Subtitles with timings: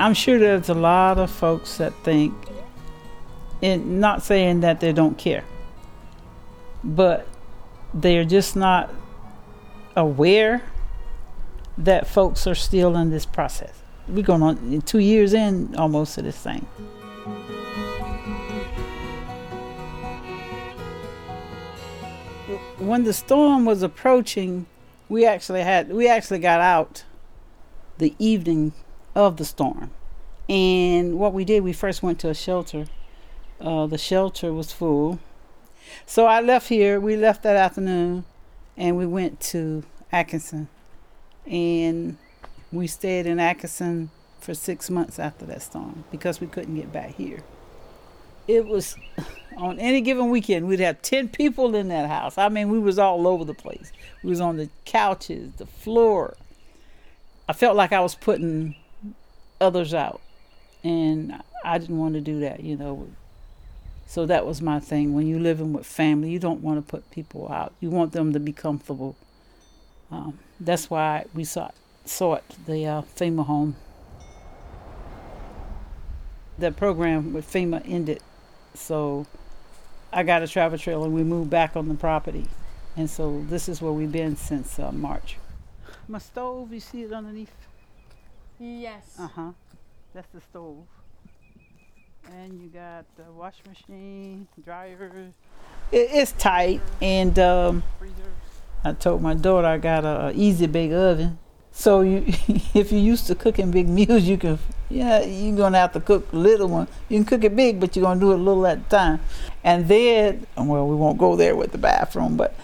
[0.00, 2.32] I'm sure there's a lot of folks that think,
[3.62, 5.44] and not saying that they don't care,
[6.82, 7.28] but
[7.92, 8.88] they're just not
[9.94, 10.62] aware
[11.76, 13.74] that folks are still in this process.
[14.08, 16.66] We're going on two years in almost to this thing.
[22.78, 24.64] When the storm was approaching,
[25.10, 27.04] we actually had we actually got out
[27.98, 28.72] the evening
[29.14, 29.90] of the storm.
[30.50, 32.86] And what we did, we first went to a shelter.
[33.60, 35.20] Uh, the shelter was full.
[36.06, 36.98] So I left here.
[36.98, 38.24] We left that afternoon
[38.76, 40.66] and we went to Atkinson.
[41.46, 42.18] And
[42.72, 47.14] we stayed in Atkinson for six months after that storm because we couldn't get back
[47.14, 47.44] here.
[48.48, 48.96] It was
[49.56, 52.36] on any given weekend we'd have 10 people in that house.
[52.38, 53.92] I mean, we was all over the place.
[54.24, 56.34] We was on the couches, the floor.
[57.48, 58.74] I felt like I was putting
[59.60, 60.20] others out.
[60.82, 63.08] And I didn't want to do that, you know.
[64.06, 65.14] So that was my thing.
[65.14, 67.72] When you're living with family, you don't want to put people out.
[67.80, 69.14] You want them to be comfortable.
[70.10, 73.76] Um, that's why we sought, sought the uh, FEMA home.
[76.58, 78.20] The program with FEMA ended,
[78.74, 79.26] so
[80.12, 82.48] I got a travel trailer and we moved back on the property.
[82.96, 85.36] And so this is where we've been since uh, March.
[86.08, 87.54] My stove, you see it underneath?
[88.58, 89.16] Yes.
[89.18, 89.50] Uh huh.
[90.12, 90.86] That's the stove.
[92.32, 95.32] And you got the wash machine, dryer.
[95.92, 97.82] It, it's tight, and um,
[98.84, 101.38] I told my daughter I got a, a easy bake oven.
[101.72, 102.24] So you,
[102.74, 106.26] if you're used to cooking big meals, you can, yeah, you're gonna have to cook
[106.32, 106.88] little one.
[107.08, 109.20] You can cook it big, but you're gonna do it a little at a time.
[109.62, 112.54] And then, well, we won't go there with the bathroom, but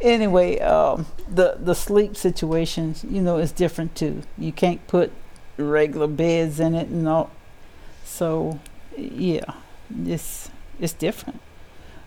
[0.00, 4.22] anyway, um, the the sleep situations, you know, is different too.
[4.36, 5.12] You can't put
[5.56, 7.30] regular beds in it and all.
[8.04, 8.60] So,
[8.96, 9.54] yeah,
[10.04, 11.40] it's it's different.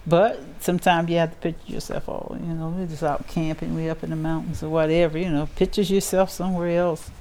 [0.08, 3.90] But sometimes you have to picture yourself all, you know, we're just out camping, we
[3.90, 7.12] up in the mountains or whatever, you know, pictures yourself somewhere else.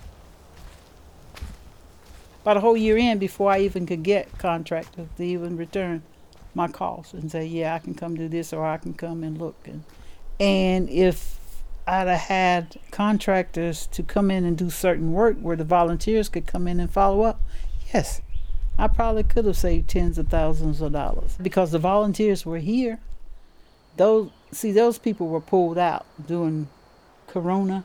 [2.43, 6.03] About a whole year in before I even could get contractors to even return
[6.55, 9.39] my calls and say, yeah, I can come do this or I can come and
[9.39, 9.57] look.
[9.67, 9.85] And,
[10.41, 11.39] and if
[11.89, 16.47] I'd have had contractors to come in and do certain work where the volunteers could
[16.47, 17.41] come in and follow up,
[17.95, 18.21] yes,
[18.77, 23.01] I probably could have saved tens of thousands of dollars because the volunteers were here.
[23.97, 26.69] Those see those people were pulled out during
[27.27, 27.85] corona.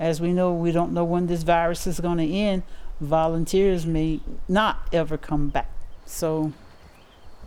[0.00, 2.62] As we know, we don't know when this virus is going to end.
[3.02, 5.70] Volunteers may not ever come back.
[6.06, 6.54] So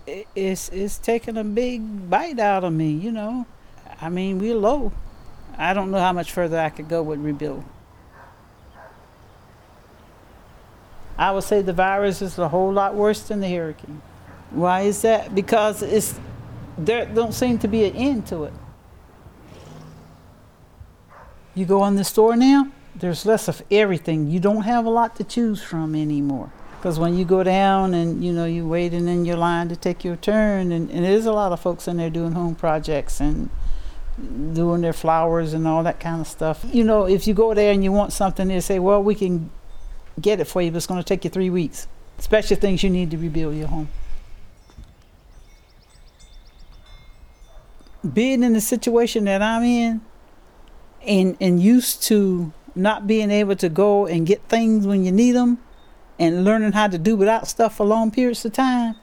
[0.06, 3.48] it's it's taking a big bite out of me, you know.
[4.00, 4.92] I mean, we're low.
[5.62, 7.64] I don't know how much further I could go with rebuild.
[11.18, 14.02] I would say the virus is a whole lot worse than the hurricane.
[14.50, 15.36] Why is that?
[15.36, 16.20] Because it's
[16.80, 18.54] there don't seem to be an end to it.
[21.54, 24.32] You go in the store now, there's less of everything.
[24.32, 26.52] You don't have a lot to choose from anymore.
[26.78, 30.04] Because when you go down and you know you're waiting in your line to take
[30.04, 33.52] your turn, and, and there's a lot of folks in there doing home projects and
[34.54, 36.66] doing their flowers and all that kind of stuff.
[36.72, 39.50] You know, if you go there and you want something, they say, "Well, we can
[40.20, 41.88] get it for you, but it's going to take you three weeks.
[42.20, 43.90] Especially things you need to rebuild your home."
[48.14, 50.02] Being in the situation that I'm in,
[51.06, 55.34] and and used to not being able to go and get things when you need
[55.34, 55.60] them,
[56.18, 58.96] and learning how to do without stuff for long periods of time,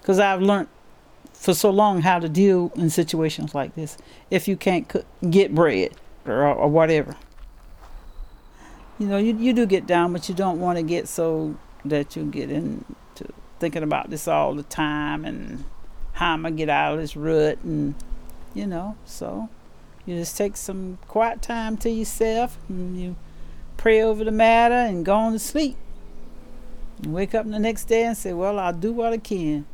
[0.00, 0.68] because I've learned
[1.38, 3.96] for so long how to deal in situations like this
[4.28, 5.92] if you can't cook, get bread
[6.26, 7.16] or, or whatever.
[8.98, 12.16] You know, you, you do get down, but you don't want to get so that
[12.16, 15.64] you get into thinking about this all the time and
[16.14, 17.58] how I'm going to get out of this rut.
[17.62, 17.94] And,
[18.52, 19.48] you know, so
[20.04, 23.14] you just take some quiet time to yourself and you
[23.76, 25.76] pray over the matter and go on to sleep.
[27.00, 29.66] And wake up the next day and say, Well, I'll do what I can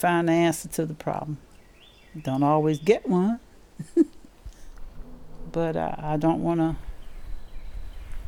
[0.00, 1.38] find the answer to the problem.
[2.22, 3.38] Don't always get one,
[5.52, 6.76] but uh, I don't want to,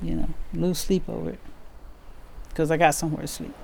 [0.01, 1.41] you know, lose sleep over it
[2.51, 3.55] because I got somewhere to sleep.